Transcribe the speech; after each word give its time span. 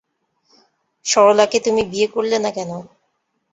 সরলাকে 1.05 1.57
তুমি 1.59 1.81
বিয়ে 1.91 2.07
করলে 2.07 2.37
না 2.39 2.49
কেন। 2.51 2.71